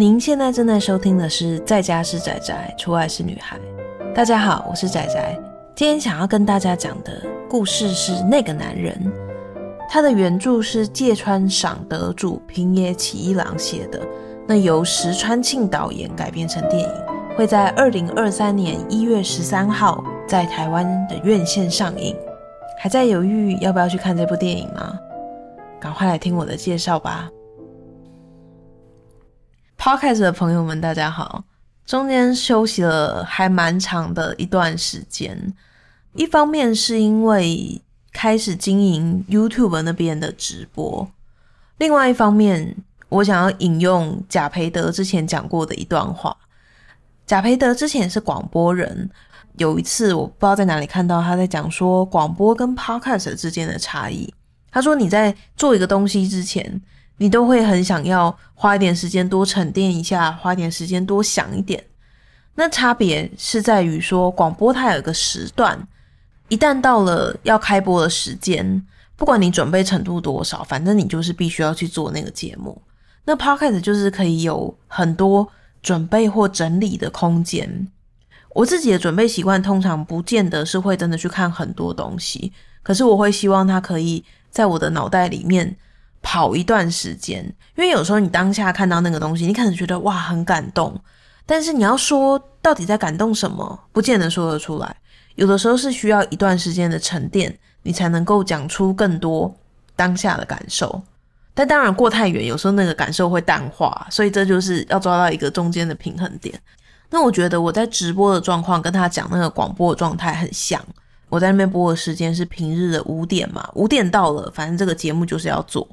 [0.00, 3.58] 您现在正在收听的是《在家是宅宅，出外是女孩》。
[4.14, 5.38] 大家好，我是仔仔。
[5.76, 8.94] 今天想要跟大家讲的故事是《那个男人》，
[9.90, 14.00] 他的原著是芥川赏得主平野启一郎写的，
[14.48, 16.88] 那由石川庆导演改编成电影，
[17.36, 22.16] 会在二零二三年一月十三号在台湾的院线上映。
[22.78, 24.98] 还在犹豫要不要去看这部电影吗？
[25.78, 27.30] 赶快来听我的介绍吧。
[29.80, 31.42] Podcast 的朋友们，大家好。
[31.86, 35.54] 中间休息了还蛮长的一段时间，
[36.12, 37.80] 一方面是因为
[38.12, 41.10] 开始经营 YouTube 那边的直播，
[41.78, 42.76] 另外一方面，
[43.08, 46.36] 我想要引用贾培德之前讲过的一段话。
[47.26, 49.08] 贾培德之前是广播人，
[49.56, 54.30] 有一次我不知道在哪里看到他在讲说广播跟 Podcast 之间的差异。
[54.70, 56.82] 他说你在做一个东西之前，
[57.20, 61.84] 你都会很想要花一点时间多沉淀一下，花一点时间多想一点。
[62.54, 65.86] 那差别是在于说，广播它有一个时段，
[66.48, 68.86] 一旦到了要开播的时间，
[69.16, 72.80] 不管你准备程度多少，反正你就是必须要去做那个节目。
[73.26, 75.46] 那 Podcast 就是可以有很多
[75.82, 77.86] 准备或整理的空间。
[78.54, 82.50] 我自己的准备习惯通常不见得是会真的去看很多东西，
[82.82, 85.76] 可是我会希望它可以在我的脑袋里面。
[86.22, 87.44] 跑一段时间，
[87.76, 90.98] 因为有时候你当下看到那个东西，你可能觉得哇很感动，
[91.46, 94.96] 但是你要说到底在感动什么，不见得说得出来。
[95.36, 99.54] 有的时候是需要一段时间的沉淀，你才能够讲出更多
[99.96, 101.00] 当下的感受。
[101.54, 106.58] 但当然过太远，有时候那个感受会淡化，所以这就是要抓到一个中间的平衡点。
[107.08, 110.80] 那我觉得我在直播的状况跟他讲那个广播的状态很像。
[111.28, 115.86] 我在那边播的时间是平日的五点嘛，五点到了，反正这个节目就是要做。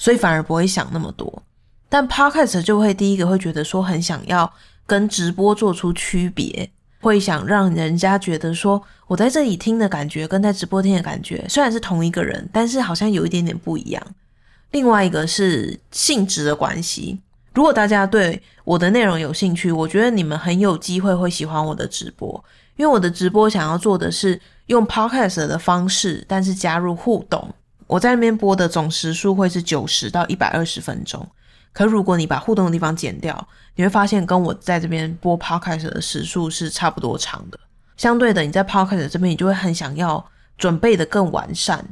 [0.00, 1.42] 所以反而不会想那么多，
[1.90, 4.50] 但 Podcast 就会第一个会觉得说很想要
[4.86, 6.70] 跟直播做出区别，
[7.02, 14.02] 会想让人家觉得说我在这里听的感觉跟在直播听的感觉虽然是同一个人，但是好像有一点点不一样。
[14.70, 17.20] 另外一个是性质的关系，
[17.52, 22.42] 如果大家对我的内容有兴趣，我觉得你们很有机会会喜欢我的直播，
[22.76, 27.52] 因为我的直播想要做的是用 Podcast 的方式，但是加入互动。
[27.90, 31.28] 我在那边播的总时数会是九十到一百二十分钟，
[31.72, 37.58] 可如果你把互动的地方剪掉，你会发现跟我在这边播 Podcast 的时数是差不多长的。
[37.96, 40.24] 相对的，你在 Podcast 这边，你就会很想要
[40.56, 41.84] 准备的更完善，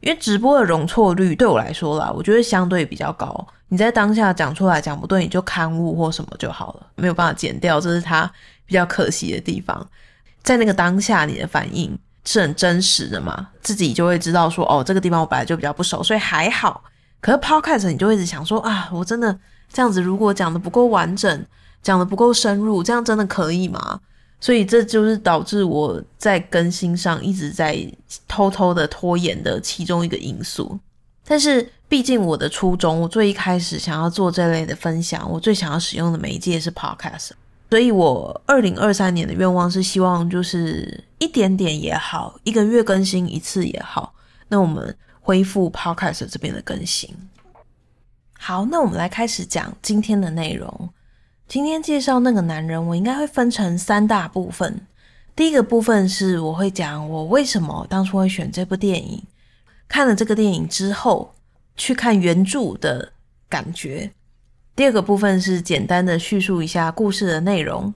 [0.00, 3.46] 因为直播的容错率对我来说啦，我觉得相对比较高。
[3.68, 8.28] 你在当下讲出来讲不对，你就勘误或什么就好了，没有办法剪掉，这是它
[8.66, 9.88] 比较可惜的地方。
[10.42, 11.96] 在那个当下，你的反应。
[12.24, 16.82] 是很真实的嘛，自己就会知道说，哦，这个地方我本来就比较不熟，所以还好。
[17.20, 19.38] 可是 Podcast 你就会一直想说，啊，我真的
[19.72, 21.46] 这样子，如果讲的不够完整，
[21.82, 24.00] 讲的不够深入，这样真的可以吗？
[24.40, 27.78] 所以这就是导致我在更新上一直在
[28.28, 30.78] 偷偷的拖延的其中一个因素。
[31.26, 37.30] 但是毕竟我的初衷，我最一开始想要做这类的分享，我最想要使用的媒介是 Podcast。
[37.74, 44.14] 所以，我二零二三年的愿望是希望，就是一点点也好，一个月更新一次也好。
[44.46, 47.12] 那我们恢复 Podcast 这边的更新。
[48.38, 50.88] 好，那我们来开始讲今天的内容。
[51.48, 54.86] 今天介绍那个男人，我应该会分成三大部分。
[55.34, 59.20] 第一个部分是我会讲我为什么当初会选这部电影，
[59.88, 61.34] 看了这个电影之后
[61.74, 63.12] 去看原著的
[63.48, 64.12] 感觉。
[64.76, 67.94] 第二个部分是简单的叙述一下故事的内容，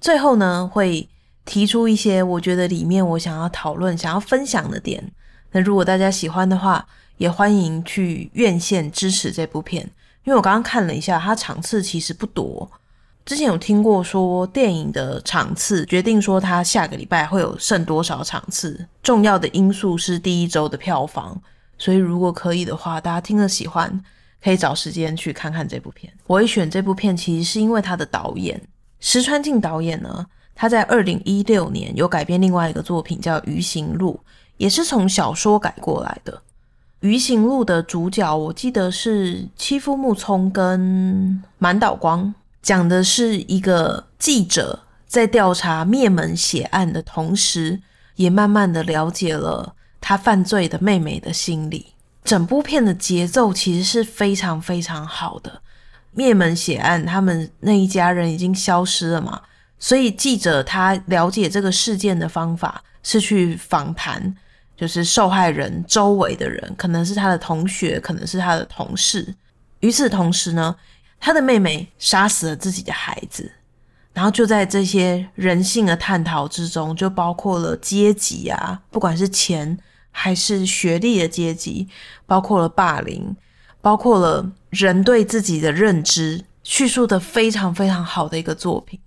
[0.00, 1.08] 最后呢会
[1.46, 5.10] 提出一些我觉得里面我想要讨论、想要分享的点。
[5.52, 6.86] 那如果大家喜欢的话，
[7.16, 9.82] 也欢迎去院线支持这部片，
[10.24, 12.70] 因为我刚刚看了一下，它场次其实不多。
[13.24, 21.40] 之前有听过说电影的场次决定说它下个礼拜会有剩多少场次，重要的因素是第一周的票房。
[21.78, 24.02] 所以如果可以的话，大家听了喜欢。
[24.42, 26.12] 可以找时间去看看这部片。
[26.26, 28.60] 我会选这部片，其实是因为他的导演
[29.00, 34.20] 石川庆导演呢，他在二零一六年有改编另外一个作品叫《鱼行录》，
[34.56, 36.32] 也是从小说改过来的。
[37.00, 47.80] 《鱼行录》的主角我记得是妻夫木聪跟满岛光，讲的是一个记者在调查灭门血案的同时，
[48.16, 51.94] 也慢慢的了解了他犯罪的妹妹的心理。
[52.24, 55.62] 整部片的节奏其实是非常非常好的。
[56.12, 59.42] 灭门血案，他们那一家人已经消失了嘛，
[59.78, 64.36] 所以记者他了解这个事件的方法是去访谈，
[64.76, 69.34] 就是受害人周围的人，可能是他的同学，可能是他的同事。
[69.78, 70.74] 与此同时呢，
[71.20, 73.52] 他的妹妹杀死了自己的孩子，
[74.12, 79.78] 然后就在这些人性的探讨之中，就包括了阶级啊，不管是钱
[80.10, 81.88] 还是学历的阶级，
[82.26, 83.34] 包括了霸凌，
[83.80, 88.98] 包括了人对自己的认知，叙述的非常非常好的一个作品。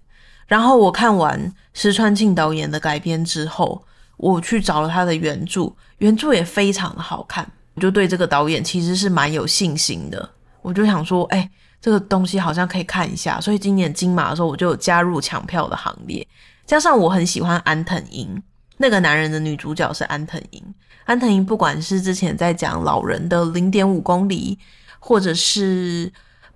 [0.47, 3.83] 然后我看完石川庆导演的改编之后，
[4.17, 10.29] 我去找了他的原著，原著也非常的好看，我就对这个导演其实是蛮有信心的。
[10.61, 11.49] 我就想说，哎。
[11.83, 16.25] 这个东西好像可以看一下，所以今年金马的时候我就加入抢票的行列。
[16.65, 18.41] 加上我很喜欢安藤樱，
[18.83, 20.61] 那个男人的女主角是安藤樱。
[21.05, 24.59] 安藤樱不管是之前在讲老人的零点五公里，
[24.99, 26.11] 或者是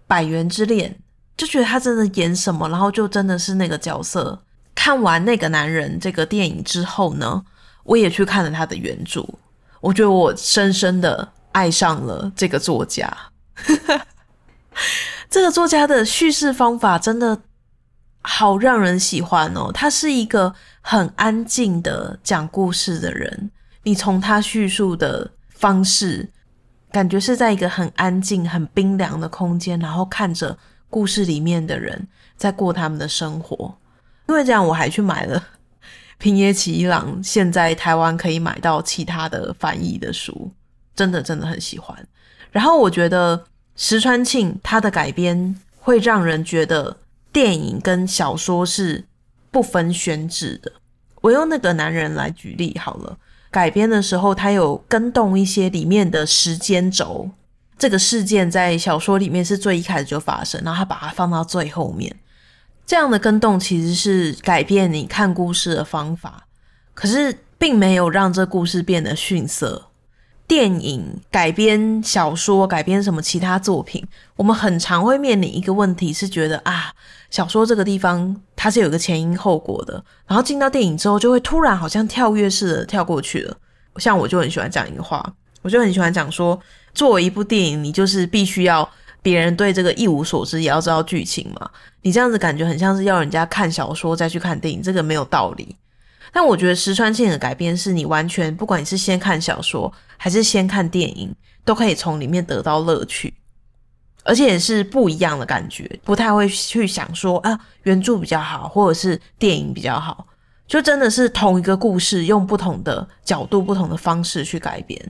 [0.07, 0.93] 百元之恋，
[1.37, 4.43] 就觉得他真的演什么，然后就真的是那个角色。
[4.75, 7.41] 看完那个男人这个电影之后呢，
[7.85, 9.25] 我也去看了他的原著，
[9.79, 13.09] 我觉得我深深的爱上了这个作家。
[15.29, 17.39] 这个作家的叙事方法真的
[18.27, 19.71] 好让人喜欢哦。
[19.73, 23.49] 他是一个很安静的讲故事的人，
[23.83, 26.29] 你从他叙述的方式，
[26.91, 30.57] 感觉是在一个很安静、很冰凉的空间，然后看着
[30.89, 33.77] 故事里面的人在过他们的生活。
[34.27, 35.41] 因为这样，我还去买了
[36.17, 40.51] 平野启一郎现在台湾可以买到其他的翻译的书，
[40.93, 41.97] 真的真的很喜欢。
[42.51, 43.45] 然后我觉得。
[43.79, 46.97] 石川庆他的改编会让人觉得
[47.37, 49.05] 电影跟小说是
[49.51, 50.71] 不分宣制的。
[51.21, 53.15] 我用那个男人来举例好了，
[53.51, 57.29] 改编的时候他有更动一些里面的时间轴，
[57.77, 62.11] 这个事件在小说里面是最一开始就发生，然后他把它放到最后面，
[62.87, 66.47] 这样的更动其实是改变你看故事的方法，
[66.95, 69.83] 可是并没有让这故事变得逊色。
[70.47, 74.07] 电影改编小说改编什么其他作品，
[74.37, 76.93] 我们很常会面临一个问题，是觉得啊，
[77.29, 83.57] 小说这个地方它是有个前因后果的，然后进到电影之后就会突然好像跳跃式的跳过去了。
[83.97, 85.23] 像我就很喜欢讲一个话，
[85.61, 86.59] 我就很喜欢讲说，
[86.93, 88.87] 作为一部电影，你就是必须要
[89.21, 91.69] 别人对这个一无所知，也要知道剧情嘛。
[92.03, 95.75] 你这样子感觉很像是要人家看小说再去看电影，这个没有道理。
[96.31, 101.33] 但我觉得石川庆的改编是你完全不管你是先看小说还是先看电影，
[101.65, 103.33] 都可以从里面得到乐趣，
[104.27, 110.27] 而且也是不一样的感觉，不太会去想说啊原著比较好，或者是电影比较好，
[110.67, 115.01] 就真的是同一个故事用不同的角度、不同的方式去改编。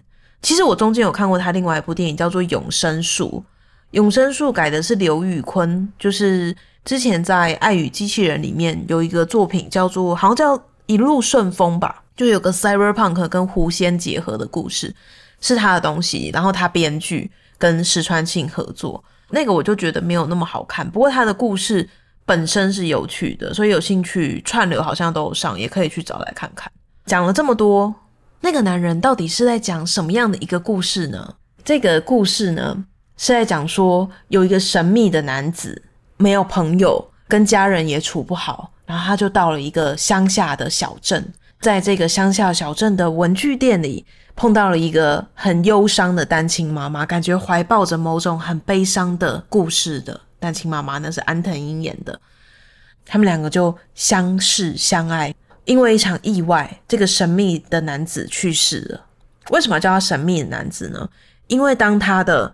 [0.41, 3.25] 其实我中间有看过他另外一部电影叫做《永生树》，
[3.91, 6.55] 《永生树》改的是刘宇昆，就是
[6.85, 10.63] 之前在《爱与机器人》里面有一个作品叫做好像叫。
[10.89, 14.95] 一路顺风吧，就有个 cyberpunk 跟狐仙结合的故事，
[15.41, 16.31] 是他的东西。
[16.33, 20.89] 然后他编剧跟石川庆合作，那个我就觉得没有那么好看。
[20.89, 21.87] 不过他的故事
[22.25, 26.71] 本身是有趣的，所以有兴趣串流好像都有上，也可以去找来看看。
[27.05, 27.93] 讲了这么多，
[28.41, 31.35] 那个男人到底是在讲什么样的一个故事呢？
[31.63, 32.85] 这个故事呢
[33.17, 35.81] 是在讲说有一个神秘的男子，
[36.17, 38.71] 没有朋友，跟家人也处不好。
[38.85, 44.05] 然后他就到了一个乡下的小镇，在这个乡下小镇的文具店里，
[44.37, 52.17] 碰到了一个很忧伤的单亲妈妈，感觉怀抱着某种很悲伤的故事的单亲妈妈，那是安藤樱演的。
[53.05, 55.35] 他们两个就相识相爱，
[55.65, 59.05] 因为一场意外，这个神秘的男子去世了。
[59.49, 61.09] 为什么叫他神秘的男子呢？
[61.47, 62.53] 因为当他的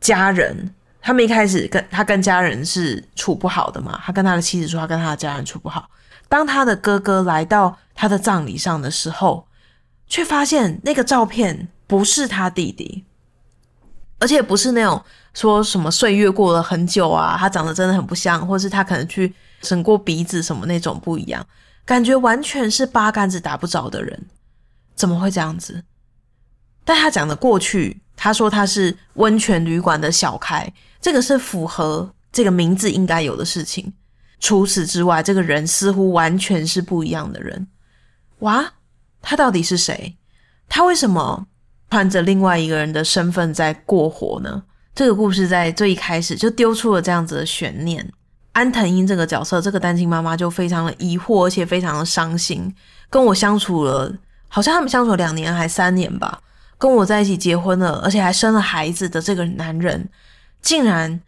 [0.00, 0.72] 家人。
[1.04, 5.90] 他们一开始跟他跟家人是处不好的嘛，他跟他的妻子说他跟他的家人处不好。
[6.28, 9.44] 当他的哥哥来到他的葬礼上的时候，
[10.12, 13.02] 却发现那个照片不是他弟弟，
[14.18, 15.02] 而且不是那种
[15.32, 21.42] 说什么岁月过了很久啊，他长得真的很不像，或是他可能去整过鼻子什么那种不一样，
[21.86, 24.26] 感觉完全是八竿子打不着的人，
[24.94, 25.82] 怎么会这样子？
[26.84, 28.02] 但他讲的过去。
[28.14, 33.94] 他说他是温泉旅馆的小开，这个是符合这个名字应该有的事情。
[34.38, 37.66] 除此之外，这个人似乎完全是不一样的人。
[38.40, 38.74] 哇，
[39.22, 40.16] 他到底是谁？
[40.68, 41.46] 他为什么
[41.88, 44.62] 穿着另外一个人的身份在过活呢？
[44.94, 48.12] 这个故事在最一开始就丢出了这样子的悬念。
[48.52, 52.74] 安藤英这个角色，这个单亲妈妈就非常的疑惑，而且非常的伤心。
[53.08, 54.12] 跟我相处了，
[54.48, 56.40] 好像他们相处了两年还三年吧。
[56.76, 60.08] 跟我在一起结婚了，而且还生了孩子的这个男人，
[60.60, 61.20] 竟然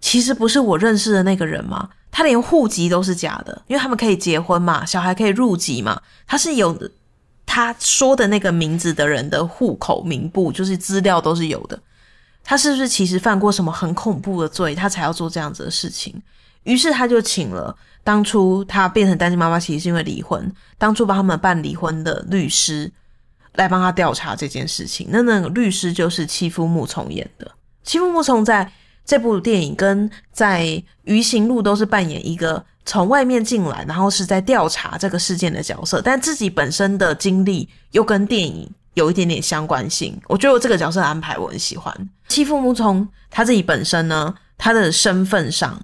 [0.00, 1.90] 其实不是我认识的那个人吗？
[2.10, 6.76] 他连户籍都是假的，因为他们可以结婚嘛，小孩可以入籍嘛，他是有
[7.54, 11.78] 他说的那个名字的人的户口名簿，就是资料都是有的。
[12.42, 16.14] 他是不是其实犯过什么很恐怖的罪，他才要做这样子的事情？
[16.62, 22.90] 于是他就请了当初他变成单亲妈妈，其实是因为离婚，当初帮他们办离婚的律师
[23.56, 25.08] 来帮他调查这件事情。
[25.10, 27.52] 那那个律师就是欺夫木从演的。
[27.82, 28.72] 欺夫木从在
[29.04, 30.62] 这部电影跟在
[31.02, 40.20] 《鱼形路》都是扮演一个从外面进来，然后是在调查这个事件的角色，但自己本身的经历又跟电影有一点点相关性。
[40.26, 41.94] 我觉得我这个角色的安排我很喜欢。
[42.28, 45.80] 妻夫木聪他自己本身呢，他的身份上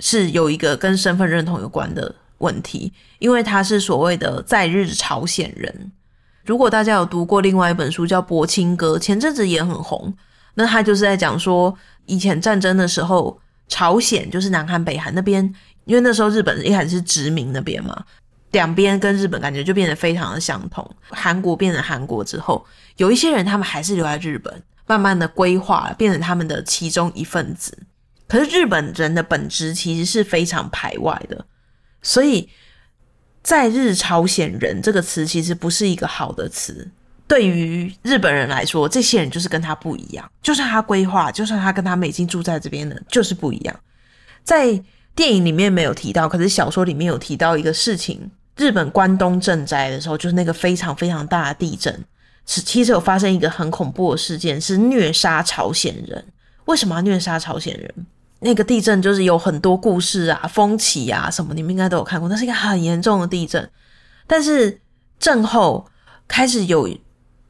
[0.00, 5.92] 是有一个跟身份认同有关的问题，因为他是所谓的在日朝鲜人。
[6.44, 10.14] 如果大家有读过另外一本书叫《柏青哥》，前阵子也很红，
[10.54, 11.76] 那他就是在讲说。
[12.08, 15.52] 以前战争的时候，朝鲜就是南韩、北韩那边，
[15.86, 18.04] 因为那时候日本一开始是殖民那边嘛，
[18.50, 20.88] 两边跟日本感觉就变得非常的相同。
[21.08, 22.64] 韩国变成韩国之后，
[22.98, 27.76] 有一些人他们还是留在日本，慢慢的规划，变成他们的其中一份子。
[28.28, 31.46] 可是日本人的本质其实是非常排外的，
[32.02, 32.48] 所以
[33.42, 36.90] 在日朝鲜人这个词其实不是一个好的词。
[37.28, 40.28] 对于日本人来说，这些人就是跟他不一样。
[40.42, 43.80] 就算他规划，就算他跟他们已经住在这边了，就是不一样。
[44.44, 44.80] 在
[45.16, 52.04] 电影里面没有提到，可是小说里面有提到一个事情：日本关东震灾的时候，就是那个非常非常大的地震，
[52.46, 56.24] 是其实有发生一个很恐怖的事件，是虐杀朝鲜人。
[56.66, 57.92] 为什么要虐杀朝鲜人？
[58.38, 62.28] 那个地震就是有很多故事啊、风起啊什么，你们应该都有看过。
[62.28, 63.68] 那是一个很严重的地震，
[64.26, 64.80] 但是
[65.18, 65.86] 震后
[66.28, 66.88] 开始有。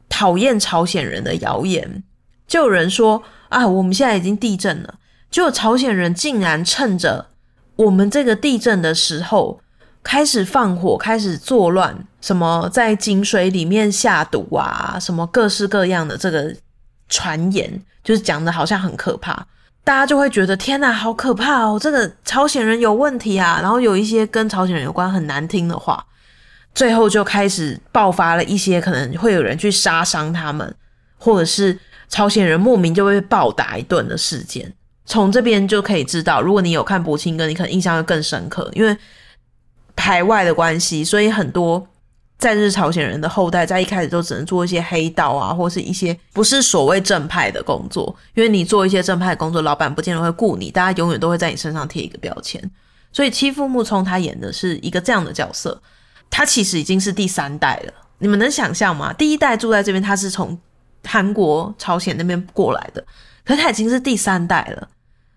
[0.09, 2.03] 讨厌朝鲜人的谣言，
[2.47, 4.95] 就有人说啊，我们现在已经地震了，
[5.31, 7.27] 就朝鲜人竟然趁着
[7.77, 9.61] 我们这个地震的时候
[10.03, 16.55] 开始放火，开始作乱，什么在井水里面下毒啊，什么各式各样的这个
[17.09, 19.47] 传言，就是讲的好像很可怕，
[19.85, 26.05] 大家就会觉得天哪，好可怕哦，这个朝鲜人有问题啊，然后有一些跟朝鲜人有关很难听的话。
[26.75, 30.75] 最后就开始爆发了一些可能会有人去杀伤他们，
[31.17, 34.71] 或者是朝鲜人莫名就会被暴打一顿的事件。
[35.07, 38.95] 从这边就可以知道，如果你有看《柏青哥》，你可能印象会更深刻，因为
[39.95, 41.87] 排外的关系，所以很多
[42.39, 48.15] 在日朝鲜人的后代在一开始都只能做一些黑道啊，或是一些不是所谓正派的工作。
[48.35, 52.61] 因为你做一些正派的工作，老板不见得会雇你，大家永远都会在你身上贴一个标签。
[53.13, 55.81] 所以欺负木聪他演的是一个这样的角色。
[56.29, 59.13] 他其实已经是第三代了，你们能想象吗？
[59.13, 60.59] 第一代住在这边，他是从
[61.05, 63.03] 韩国、朝鲜那边过来的，
[63.45, 64.89] 可他已经是第三代了，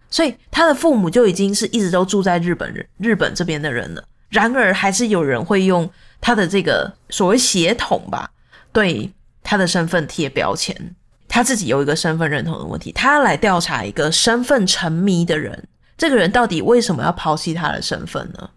[0.09, 4.03] 所以他的父母就已经是一直都住在日本人、日本这边的人了。
[4.29, 5.89] 然而，还是有人会用
[6.21, 8.29] 他的这个所谓血统吧，
[8.71, 9.11] 对
[9.43, 10.95] 他的身份贴标签。
[11.27, 18.49] 他自己有一个身份认同的问题，他来调查一个身份沉迷的人，这个人到底为什么要抛弃他的身份呢？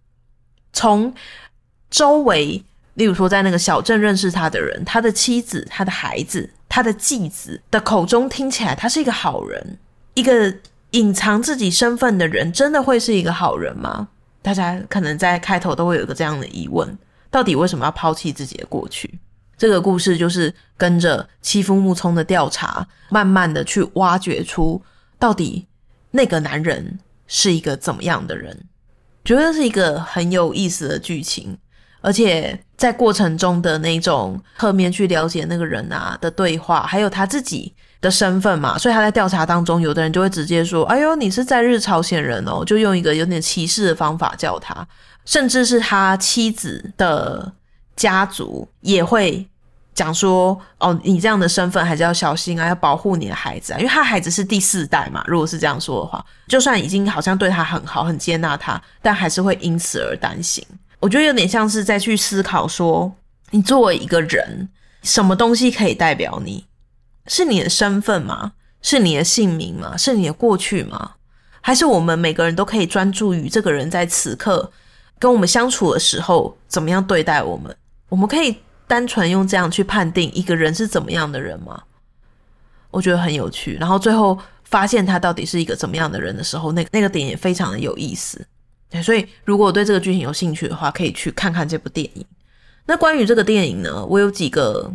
[0.72, 1.14] 从
[1.90, 9.78] 周围，例如说，在那个小镇认识他的人，他的妻子、他的孩子、他的继子的口中听起来，他是一个好人。
[10.14, 10.54] 一个
[10.92, 14.08] 隐藏自己身份的人，真的会是一个好人吗？
[14.40, 16.96] 大家可能在开头都会有一个这样的疑问：
[17.30, 19.18] 到底为什么要抛弃自己的过去？
[19.56, 24.82] 这个故事就是跟着妻夫木聪的调查，慢慢的去挖掘出
[25.18, 25.66] 到底
[26.10, 28.64] 那个男人是一个怎么样的人。
[29.24, 31.56] 觉得是一个很有意思的剧情。
[32.00, 37.72] 而且在过程中的那种侧面去了解那个人啊的对话，还有他自己
[38.02, 44.86] 的身份嘛，所以他在调查当中，有的人就会直接说：“哎呦，你是在日朝鲜人哦。”就用一个有点歧视的方法叫他，
[45.24, 47.50] 甚至是他妻子的
[47.94, 49.46] 家族也会
[49.94, 55.22] 讲说：“哦，你这样的身份还是要小心啊，要保护你的孩子啊，因为他孩子是第四代嘛。
[55.28, 60.66] 如果是这样说的话，就算已经好像对他很好、很接纳他，但还是会因此而担心。”
[60.98, 63.12] 我觉得有点像是在去思考说，
[63.50, 64.68] 你作为一个人，
[65.04, 66.64] 什么东西可以代表你？
[67.26, 68.52] 是你的身份吗？
[68.80, 69.96] 是你的姓名吗？
[69.96, 71.12] 是你的过去吗？
[71.60, 74.72] 还是我们每个人都可以专注于这个人在此刻
[75.20, 77.74] 跟我们相处的时候怎么样对待我们？
[78.08, 78.56] 我们可以
[78.88, 81.80] 单纯用这样去判定一个人是怎么样的人吗？
[82.90, 83.76] 我觉得很有趣。
[83.80, 88.44] 然后最后发现他到底是一个怎么样的人的时候，那那个点也非常的有意思。
[88.90, 92.26] 对，所以如果对这个剧情有兴趣的话，可以去看看这部电影。
[92.84, 94.92] 那关于这个电影呢，我有几个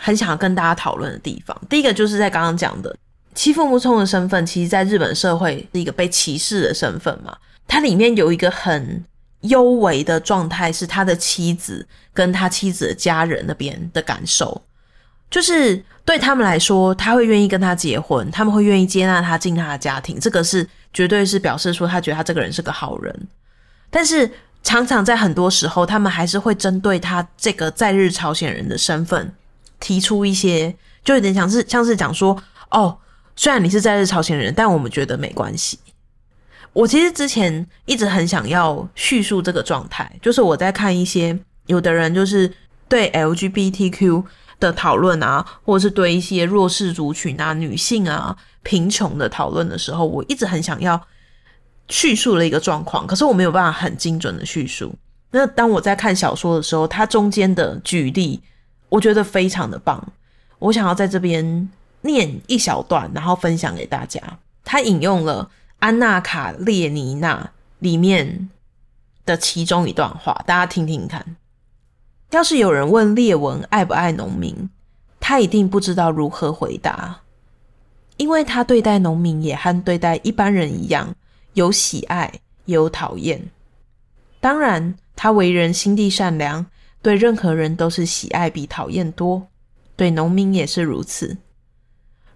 [0.00, 1.56] 很想要跟大家讨论的地方。
[1.68, 2.96] 第一个就是在刚刚讲的
[3.34, 7.36] 妻夫木聪的身份，其实在日本社会是一个被歧视的身份嘛。
[7.68, 9.04] 它里面有一个很
[9.42, 14.60] 幽微的状态，是他的妻子跟他妻子的家人那边的感受。
[15.30, 23.28] 就是对他们来说，他会愿意跟他结婚，他们会愿意接纳他进他的家庭，这个是绝对是表示说他觉得他这个人是个好人。
[23.90, 24.28] 但是
[24.64, 29.32] 常常在很多时候，他们还是会针对他这个在日朝鲜人的身份
[29.80, 32.96] 提出一些，就有点像是像是讲说，哦，
[33.34, 35.78] 虽然你是在日朝鲜人，但我们觉得没关系。
[36.72, 42.52] 我其实之前一直很想要叙述这个状态，就是我在看一些有的人就是
[42.88, 44.22] 对 LGBTQ
[44.60, 51.00] 的讨论啊，或者是对一些弱势族群啊、女性啊、贫穷的讨论的时候，我一直很想要
[51.88, 54.94] 叙述的一个状况，可是我没有办法很精准的叙述。
[55.32, 58.40] 那当我在看小说的时候，它中间的举例，
[58.90, 60.12] 我觉得非常的棒，
[60.58, 61.68] 我想要在这边
[62.02, 64.20] 念一小段，然后分享给大家。
[64.62, 65.50] 他引用了。
[65.80, 68.50] 安娜卡列尼娜里面
[69.24, 71.36] 的其中一段话，大家听听看。
[72.32, 74.68] 要是有人问列文爱不爱农民，
[75.18, 77.22] 他一定不知道如何回答，
[78.18, 81.14] 因为他对待农民也和对待一般人一样，
[81.54, 82.30] 有喜爱
[82.66, 83.48] 也有讨厌。
[84.38, 86.66] 当然，他为人心地善良，
[87.02, 89.48] 对任何人都是喜爱比讨厌多，
[89.96, 91.38] 对农民也是如此。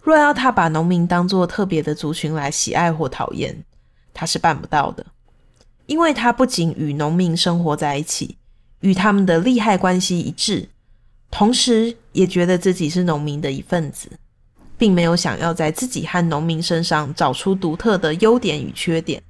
[0.00, 3.64] 若要他把农民当作特别的族群来喜爱或讨厌，
[4.12, 5.04] 他是办不到的，
[5.86, 8.36] 因为他不仅与农民生活在一起，
[8.80, 10.68] 与他们的利害关系一致，
[11.30, 14.10] 同时也觉得自己是农民的一份子，
[14.76, 19.22] 并没有想要在自己和农民身上找出独特的优点与缺点，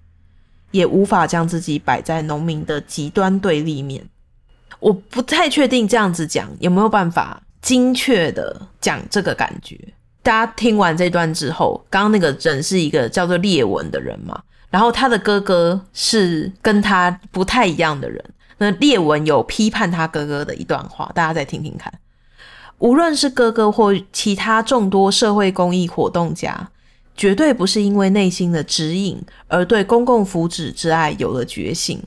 [0.70, 4.04] 也无法将自己摆在农民的极端对立面。
[4.80, 9.78] 我不太确定这样子讲有没有办法精确的讲这个感觉。
[10.22, 18.24] 大家听完这段之后，刚刚那个人是一个叫做列文的人嘛，然后他的哥哥是跟他不太一样的人。
[18.56, 21.92] 那列文有批判他哥哥的一段话，大家再听听看。
[22.78, 26.70] 无论是哥哥或其他众多社会公益活动家，
[27.16, 32.02] 绝对不是因为内心的指引而对公共福祉之爱有了觉醒，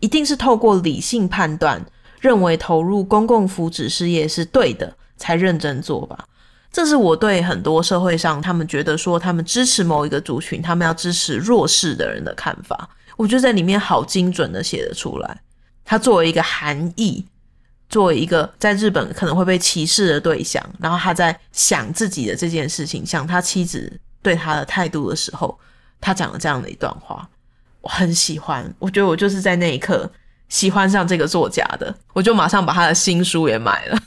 [0.00, 1.84] 一定是透过理性判断，
[2.22, 6.26] 认为投入公共福祉事业是对的，才认真做吧。
[6.72, 15.40] 这是我对很多社会上他们觉得说他们支持某一个族群，他们要支持弱势的人的看法，我觉得在里面好精准的写得出来。
[15.84, 17.26] 他作为一个韩裔，
[17.88, 25.58] 作为一个在日本可能会被歧视的对象，然后他在想自己的这件事情，想他妻子对他的态度的时候，
[26.00, 27.28] 他讲了这样的一段话，
[27.80, 28.72] 我很喜欢。
[28.78, 30.10] 我觉得我就是在那一刻
[30.52, 33.98] 喜欢上这个作家的，我就马上把他的新书也买了。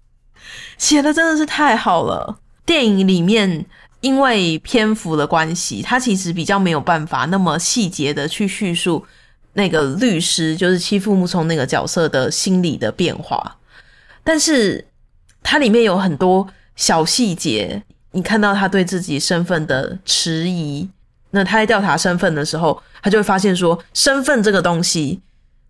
[0.76, 2.38] 写的真的是太好了。
[2.66, 3.64] 电影里面
[4.02, 9.06] 因为篇幅的关系，他其实比较没有办法那么细节的去叙述
[9.54, 13.56] 那个律师，就是欺负木聪那个角色的心理的变化。
[14.22, 14.86] 但是
[15.42, 20.86] 它里面有很多小细节，你看到他对自己身份的迟疑。
[21.30, 25.20] 那他在调查身份的时候，他就会发现说，身份这个东西，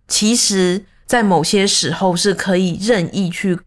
[0.09, 3.59] 其实在某些时候是可以任意去。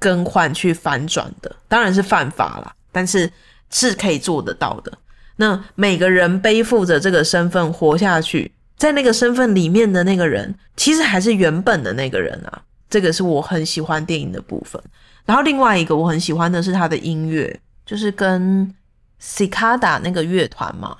[0.00, 3.28] 更换去反转的，当然是犯法啦，但是
[3.68, 4.92] 是可以做得到的。
[5.34, 12.62] 那每个人背负着这个身份活下去，在那个身份里面的那个人，其实还是原本的那个人啊。
[12.88, 14.80] 这个是我很喜欢电影的部分。
[15.24, 18.72] 然后另外一个我很喜欢的是他的音乐，就是跟
[19.20, 20.96] Cicada 那个乐团嘛，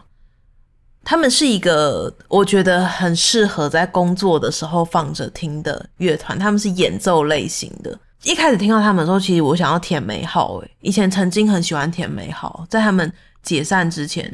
[1.10, 7.98] 他们是一个我觉得很适合在工作的时候放着听的乐团，他们是演奏类型的。
[8.24, 10.58] 一开始听到他们的时候，其实我想要甜美好。
[10.58, 13.10] 诶，以前曾经很喜欢甜美好，在他们
[13.42, 14.30] 解散之前，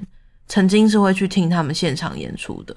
[0.49, 2.75] 曾经是会去听他们现场演出的。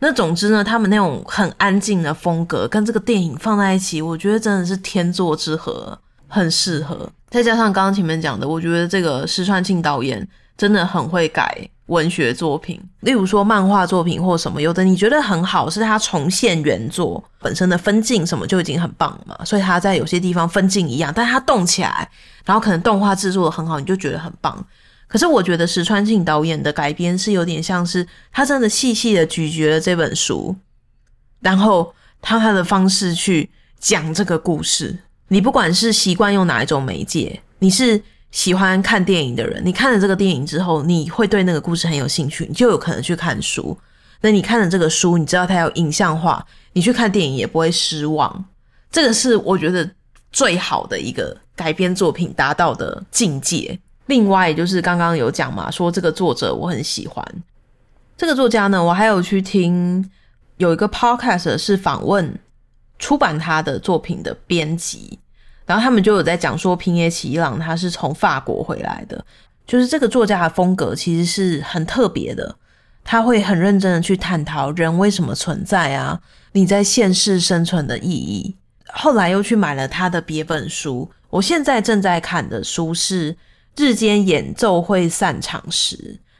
[0.00, 7.08] 那总之呢，他们那种很安静的风格跟这个电影放在一起，我觉得真的是天作之合，很适合。
[7.30, 11.56] 再加上刚刚前面讲的，我觉得这个石川庆导演真的很会改。
[11.86, 19.44] 文学作品，例如说漫画作品或什么，有的你觉得很好，是他重现原作本身的分镜什么就已经很棒了嘛。
[19.44, 22.10] 所以他在有些地方分镜一样，但是他动起来，
[22.44, 24.66] 然后可能动画制作的很好，你就觉得很棒。
[25.06, 30.56] 可是我觉得石川庆导演的改编是有点像是他真的细细的咀嚼了这本书，
[31.38, 34.98] 然后他他的方式去讲这个故事。
[35.28, 38.02] 你不管是习惯用哪一种媒介，你是。
[38.30, 43.76] 喜欢看电影的人，你看了这个电影之后，你会对那个故事很有兴趣，你就有可能去看书。
[44.20, 48.44] 那你看了这个书，你知道它有影像化，你去看电影也不会失望。
[48.90, 49.88] 这个是我觉得
[50.32, 53.78] 最好的一个改编作品达到的境界。
[54.06, 57.24] 另外，就是刚刚有讲嘛，说这个作者我很喜欢
[58.16, 60.10] 这个作家呢，我还有去听
[60.56, 62.38] 有一个 podcast 是访问
[62.98, 65.18] 出版他的作品的编辑。
[65.66, 69.22] 然后他们就有在讲说平野启一郎他是从法国回来的，
[69.66, 72.56] 就是这个作家的风格其实是很特别的，
[73.04, 76.20] 他会很认真的去探讨人为什么存在啊，
[76.52, 78.56] 你在现世生存的意义。
[78.88, 83.32] 后来又去买了他的别本书，我现在正在看的书是
[83.76, 85.96] 《日间演奏会散场时》，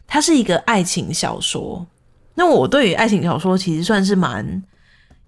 [0.06, 1.86] 它是一个爱情小说。
[2.34, 4.62] 那我对于爱情小说其实算是蛮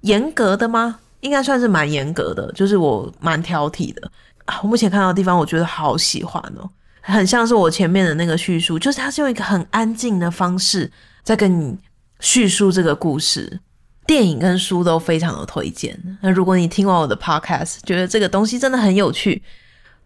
[0.02, 1.00] 严格的吗？
[1.20, 4.10] 应该算是蛮严格的，就是我蛮挑剔的
[4.44, 4.60] 啊。
[4.62, 6.68] 我目前看到的地方，我觉得好喜欢哦，
[7.00, 10.90] 很像是我前面的那个叙述，就是他是用一个很安静的方式
[11.22, 11.76] 在跟你
[12.20, 13.60] 叙述这个故事。
[14.06, 15.94] 电影跟书都非常的推荐。
[16.22, 19.42] 那如果你听完我的 podcast，觉得这个东西真的很有趣，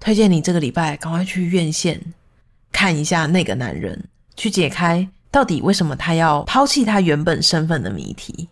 [0.01, 2.01] 推荐你这个礼拜赶快去院线
[2.73, 8.49] 看一下那个男人，去解开到底为什么他要抛弃他原本身份的谜题。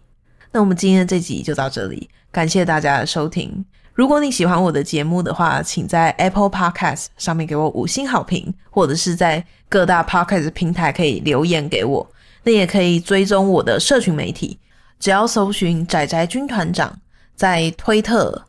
[0.52, 3.64] 那我们今天的这集就到这里，感谢大家的收听。
[3.94, 12.10] 如果你喜欢我的节目的话，请在 Apple Podcast 上面给我五星好评，或者是在各大 Podcast 平台可以留言给我。
[12.42, 14.58] 那也可以追踪我的社群媒体，
[14.98, 16.98] 只要搜寻“宅宅军团长”，
[17.36, 18.46] 在推特、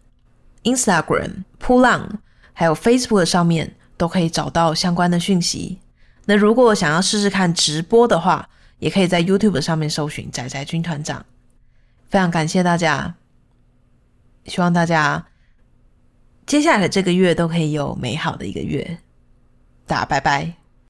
[0.63, 2.19] Instagram、噗浪
[2.53, 5.79] 还有 Facebook 上面都可以找到相关的讯息。
[6.25, 8.47] 那如果想要试试看直播的话，
[8.79, 11.23] 也可以在 YouTube 上面搜寻“宅宅军团长”。
[12.12, 13.15] 非常感谢大家，
[14.45, 15.26] 希望大家
[16.45, 19.00] 接下来的这个月都可以有美好的一个月。
[19.88, 20.61] 大家拜拜。